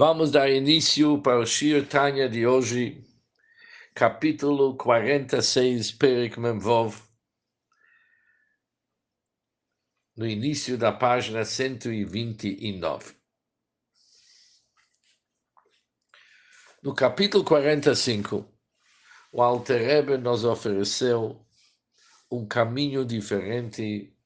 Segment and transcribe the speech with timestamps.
[0.00, 3.04] Vamos dar início para o Shir Tanya de hoje,
[3.92, 7.02] capítulo 46, Perik Memvov,
[10.16, 13.16] no início da página 129.
[16.80, 18.48] No capítulo 45,
[19.32, 21.44] o Alter Rebbe nos ofereceu
[22.30, 24.16] um caminho diferente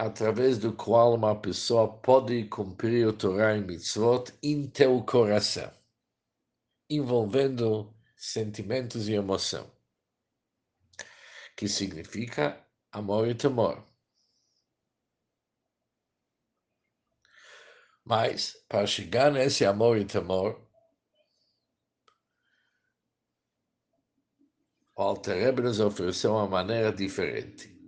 [0.00, 5.70] através do qual uma pessoa pode cumprir o Torah e Mitzvot em teu coração,
[6.88, 9.70] envolvendo sentimentos e emoção,
[11.54, 13.86] que significa amor e temor.
[18.02, 20.66] Mas, para chegar nesse amor e temor,
[24.96, 27.79] o Alter nos ofereceu uma maneira diferente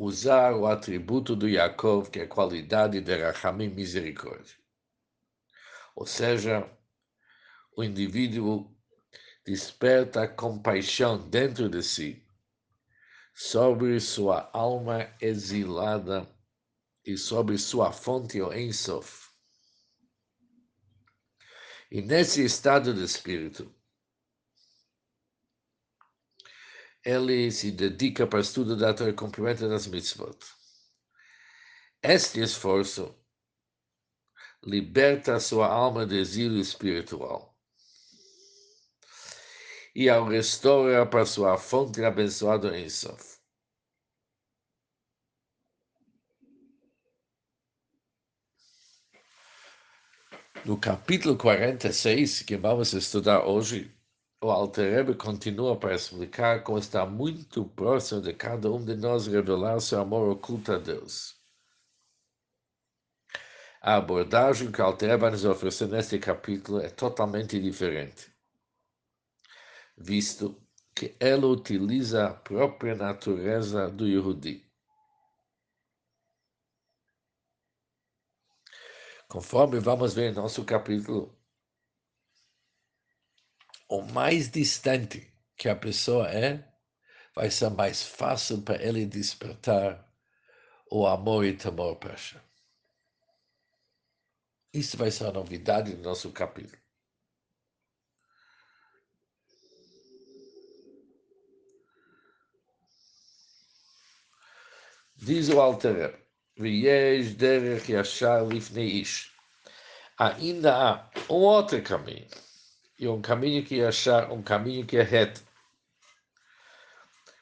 [0.00, 4.56] usar o atributo do Yaakov, que é a qualidade de Rachamim, misericórdia.
[5.94, 6.66] Ou seja,
[7.76, 8.74] o indivíduo
[9.44, 12.26] desperta compaixão dentro de si
[13.34, 16.26] sobre sua alma exilada
[17.04, 19.28] e sobre sua fonte, o Ensof.
[21.90, 23.70] E nesse estado de espírito,
[27.04, 30.38] ele se dedica para o estudo da Torá e cumprimento das mitzvot.
[32.02, 33.14] Este esforço
[34.62, 37.58] liberta a sua alma do exílio espiritual
[39.94, 43.40] e ao restaura para sua fonte abençoada em Sof.
[50.64, 53.90] No capítulo 46, que vamos estudar hoje,
[54.42, 59.26] o Alter Rebbe continua para explicar como está muito próximo de cada um de nós
[59.26, 61.38] revelar seu amor oculto a Deus.
[63.82, 68.32] A abordagem que o Alter Rebbe nos ofereceu neste capítulo é totalmente diferente,
[69.96, 70.58] visto
[70.94, 74.66] que ela utiliza a própria natureza do Yehudi.
[79.28, 81.39] Conforme vamos ver em nosso capítulo,
[83.90, 86.64] o mais distante que a pessoa é,
[87.34, 90.08] vai ser mais fácil para ele despertar
[90.88, 92.40] o amor e temor para Hashem.
[94.72, 96.80] Isso vai ser a novidade do nosso capítulo.
[105.16, 106.24] Diz o Alter
[106.56, 109.34] Viesh derech yashar lifnei ish.
[110.16, 112.28] Ainda há um outro caminho
[113.00, 115.42] e um caminho que é achar um caminho que é reto.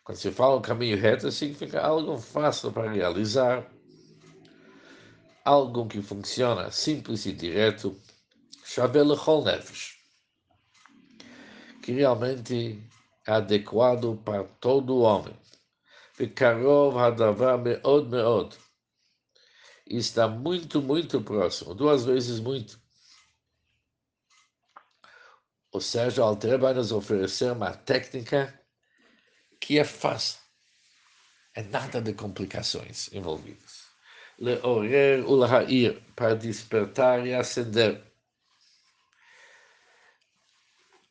[0.04, 3.68] Quando se fala um caminho reto, significa algo fácil para realizar,
[5.44, 8.00] algo que funciona simples e direto,
[8.64, 9.96] Shavel Nefesh,
[11.82, 12.80] que realmente
[13.26, 15.36] é adequado para todo homem.
[16.16, 18.56] Vikarov Hadavar Meod Meod.
[19.88, 22.78] Está muito, muito próximo, duas vezes muito
[25.78, 28.52] ou seja, o Alter vai nos oferecer uma técnica
[29.60, 30.40] que é fácil.
[31.54, 33.84] É nada de complicações envolvidas.
[34.40, 38.02] Leorer ulhair, para despertar e acender.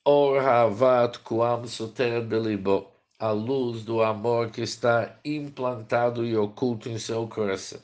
[0.03, 7.00] Or havat kuam soteret belibo, a luz do amor que está implantado e oculto em
[7.00, 7.81] seu coração.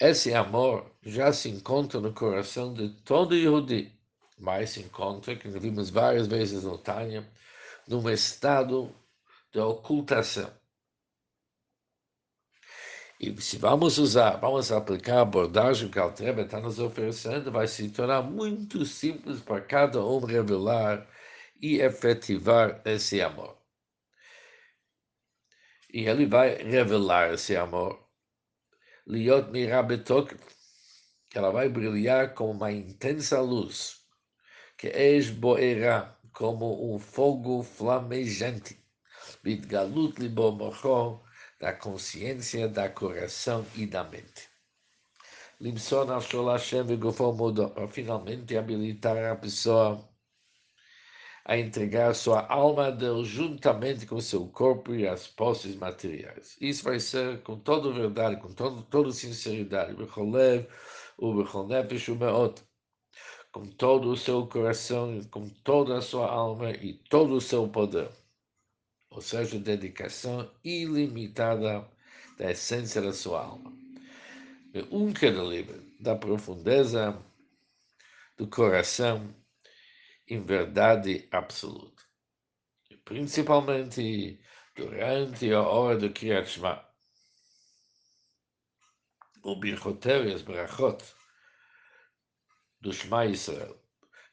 [0.00, 3.99] Esse amor já se encontra no coração de todo Yehudi
[4.40, 7.28] mas se encontra, que vimos várias vezes no Tânia,
[7.86, 8.94] num estado
[9.52, 10.50] de ocultação.
[13.20, 17.68] E se vamos usar, vamos aplicar a abordagem que a Altreba está nos oferecendo, vai
[17.68, 21.06] se tornar muito simples para cada um revelar
[21.60, 23.58] e efetivar esse amor.
[25.92, 28.08] E ele vai revelar esse amor.
[29.06, 30.34] Liot mirabetok,
[31.28, 33.99] que ela vai brilhar como uma intensa luz
[34.80, 38.82] que és boerá, como um fogo flamejante,
[39.42, 41.22] bitgalut libomochó,
[41.60, 44.48] da consciência, da coração e da mente.
[45.60, 50.08] Limson Hashem e mudou para finalmente habilitar a pessoa
[51.44, 56.56] a entregar sua alma a Deus juntamente com seu corpo e as posses materiais.
[56.58, 59.94] Isso vai ser com toda verdade, com todo, toda sinceridade.
[59.94, 60.66] Becholev,
[61.18, 62.69] o Bechonefesh, o Meot
[63.52, 68.10] com todo o seu coração, com toda a sua alma e todo o seu poder.
[69.10, 71.88] Ou seja, dedicação ilimitada
[72.38, 73.72] da essência da sua alma.
[74.90, 75.08] Um
[75.48, 77.20] livre da profundeza
[78.36, 79.34] do coração
[80.28, 82.04] em verdade absoluta.
[83.04, 84.40] Principalmente
[84.76, 86.88] durante a hora do Kriyat Shema.
[89.42, 91.02] O Birchotel e as Brachot
[92.80, 93.76] do Shema Israel.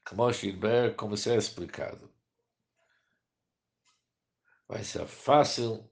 [0.05, 2.09] Como Shilber, como será explicado.
[4.67, 5.89] Vai ser fácil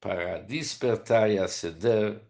[0.00, 2.20] para despertar e acender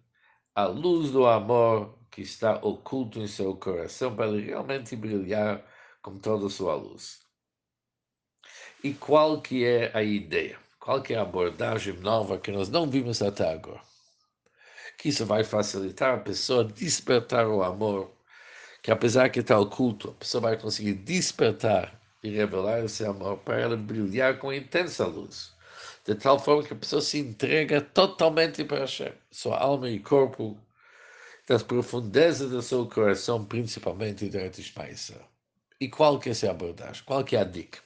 [0.54, 5.64] a luz do amor que está oculto em seu coração para ele realmente brilhar
[6.02, 7.20] com toda a sua luz.
[8.82, 10.58] E qual que é a ideia?
[10.80, 13.82] Qual que é a abordagem nova que nós não vimos até agora?
[14.96, 18.10] Que isso vai facilitar a pessoa despertar o amor,
[18.82, 23.60] que apesar que está oculto, a pessoa vai conseguir despertar e revelar esse amor para
[23.60, 25.56] ela brilhar com intensa luz
[26.08, 30.58] de tal forma que a pessoa se entrega totalmente para Hashem, sua alma e corpo,
[31.46, 35.20] das profundezas do seu coração, principalmente durante Shmaisa.
[35.78, 37.02] E qual que é essa abordagem?
[37.04, 37.80] Qual que é a dica?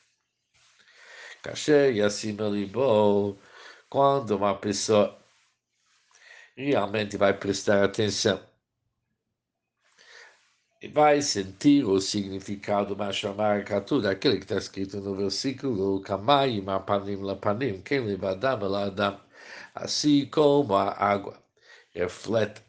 [1.42, 3.36] Kasher Yassima Libo,
[3.90, 5.18] quando uma pessoa
[6.56, 8.51] realmente vai prestar atenção e
[10.88, 17.80] vai sentir o significado Mashamar Katu, aquele que está escrito no versículo Kamayim Apanim Lapanim,
[17.82, 19.20] quem levadam Adam,
[19.74, 21.40] assim como a água
[21.94, 22.62] reflete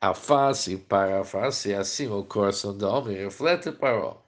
[0.00, 4.24] a face para a face, assim o coração do homem reflete para o homem.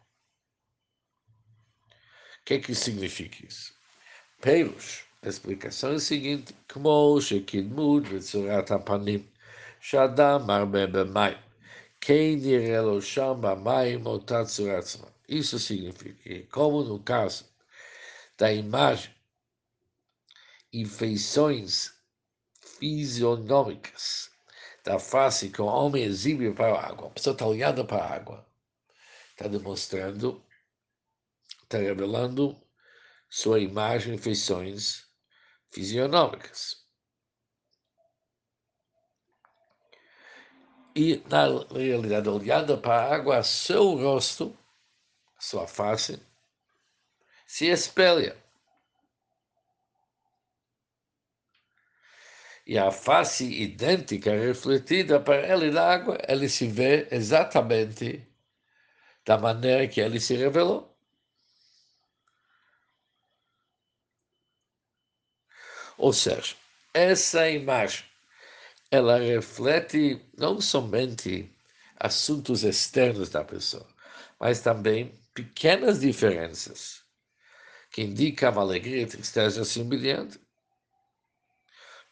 [2.41, 3.75] O que, que significa isso?
[4.41, 9.29] Pelos, a explicação é a seguinte, como Shekidmud Vetsurat Apanim,
[9.81, 11.46] Shadam Arbe Bemayim,
[15.29, 17.45] isso significa que, como no caso
[18.39, 19.13] da imagem
[20.85, 21.93] feições
[22.61, 24.31] fisionômicas
[24.85, 28.15] da face que o homem exibe para a água, a pessoa está olhando para a
[28.15, 28.47] água,
[29.31, 30.41] está demonstrando,
[31.65, 32.57] está revelando
[33.29, 35.09] sua imagem e feições
[35.73, 36.86] fisionômicas.
[40.97, 44.57] E, na realidade, olhando para a água, seu rosto,
[45.39, 46.19] sua face,
[47.47, 48.35] se espelha.
[52.67, 58.27] E a face idêntica, refletida para ele na água, ele se vê exatamente
[59.25, 60.97] da maneira que ele se revelou.
[65.99, 66.57] Ou seja,
[66.95, 68.05] essa imagem
[68.91, 71.55] ela reflete não somente
[71.97, 73.87] assuntos externos da pessoa,
[74.39, 77.03] mas também pequenas diferenças
[77.91, 80.41] que indicam alegria e tristeza semelhante.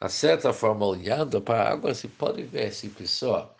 [0.00, 3.56] A certa forma, olhando para a água, se pode ver se a pessoa,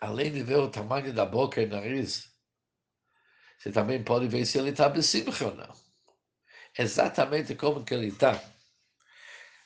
[0.00, 2.30] além de ver o tamanho da boca e nariz,
[3.58, 5.02] você também pode ver se ele está bem
[5.42, 5.72] ou não.
[6.76, 8.38] Exatamente como que ele está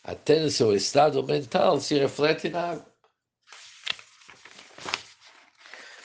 [0.07, 2.93] até no seu estado mental se reflete na água.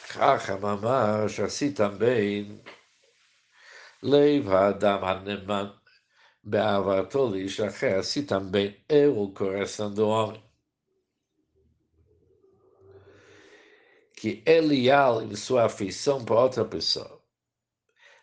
[0.09, 2.63] ככה ממש assim também
[4.03, 5.69] leva האדם הנאמן
[6.45, 10.43] באהבתו לאיש אחר, assim também é o coração do homem.
[14.17, 17.19] Que é leal em sua afeição para outra pessoa.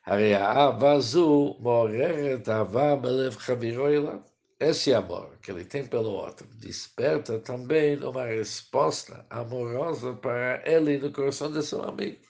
[0.06, 4.29] הרי האהבה הזו מעוררת אהבה בלב חברו אליו.
[4.61, 11.11] Esse amor que ele tem pelo outro desperta também uma resposta amorosa para ele no
[11.11, 12.23] coração de seu amigo.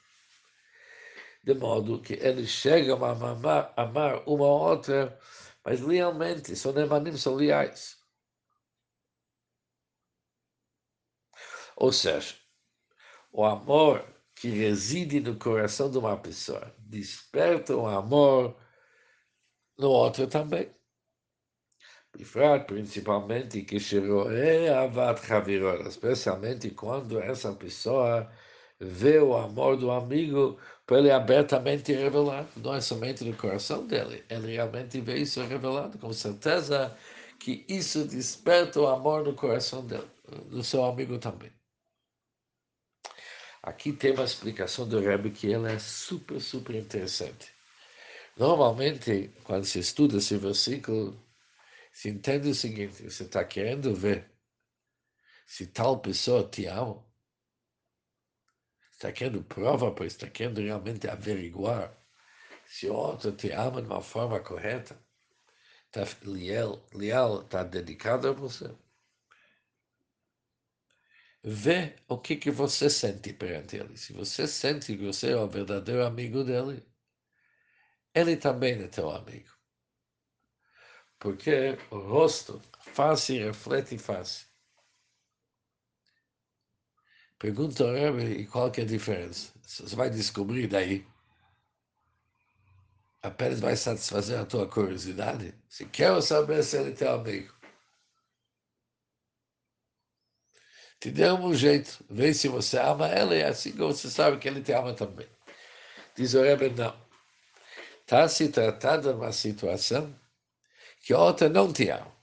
[1.43, 5.19] De modo que ele chega a amar, amar uma outra,
[5.65, 7.99] mas realmente são emanim, são leais.
[11.77, 12.37] Ou seja,
[13.33, 14.05] o amor
[14.37, 18.57] que reside no coração de uma pessoa desperta o amor
[19.77, 20.80] no outro também.
[22.19, 28.31] Ifrat, principalmente, que é, especialmente quando essa pessoa
[28.81, 34.25] vê o amor do amigo para ele abertamente revelado, não é somente no coração dele,
[34.29, 36.97] ele realmente vê isso revelado, com certeza
[37.39, 40.09] que isso desperta o amor no coração dele,
[40.51, 41.53] do seu amigo também.
[43.63, 47.53] Aqui tem uma explicação do Rebbe que ela é super, super interessante.
[48.37, 51.23] Normalmente, quando se estuda esse versículo,
[51.93, 54.31] se entende o seguinte, você está querendo ver
[55.47, 57.05] se tal pessoa te ama,
[58.93, 61.97] está querendo prova, pois está querendo realmente averiguar
[62.67, 64.97] se o outro te ama de uma forma correta,
[65.87, 68.71] está leal, leal, está dedicado a você.
[71.43, 73.97] vê o que, que você sente perante ele.
[73.97, 76.85] Se você sente que você é o verdadeiro amigo dele,
[78.15, 79.51] ele também é teu amigo.
[81.21, 82.61] Porque o rosto,
[82.95, 84.47] face reflete face.
[87.39, 89.53] Pergunta ao Rebbe, e qual que é a diferença?
[89.63, 91.07] Você vai descobrir daí.
[93.23, 95.55] Apenas vai satisfazer a tua curiosidade.
[95.69, 97.55] Se quer saber se ele é teu amigo.
[100.99, 104.63] Te dê um jeito, vê se você ama ela e assim você sabe que ele
[104.63, 105.29] te ama também.
[106.15, 106.95] Diz o Rebbe, não.
[108.01, 110.20] Está se tratando de uma situação
[111.01, 112.15] que outra não te ama.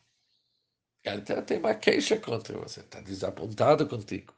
[1.04, 4.34] Ela tem uma queixa contra você, está desapontado contigo.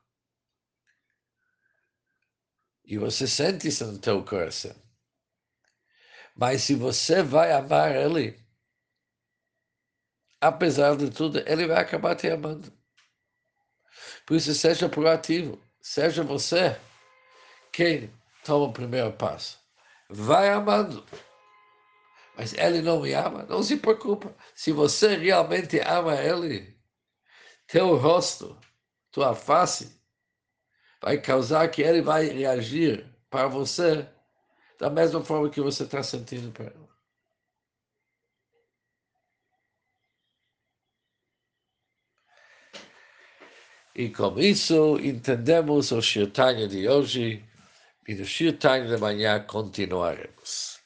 [2.86, 4.76] E você sente isso no teu coração.
[6.36, 8.40] Mas se você vai amar ele,
[10.40, 12.72] apesar de tudo, ele vai acabar te amando.
[14.26, 15.62] Por isso, seja proativo.
[15.82, 16.80] Seja você
[17.72, 18.12] quem
[18.44, 19.60] toma o primeiro passo.
[20.10, 21.06] Vai amando.
[22.40, 24.34] Mas ele não me ama, não se preocupa.
[24.56, 26.74] Se você realmente ama ele,
[27.68, 28.58] teu rosto,
[29.12, 30.02] tua face,
[31.02, 34.08] vai causar que ele vai reagir para você
[34.80, 36.90] da mesma forma que você está sentindo para ele.
[43.94, 47.46] E com isso entendemos o Shirtanya de hoje
[48.08, 50.79] e no Shirtanya de manhã continuaremos.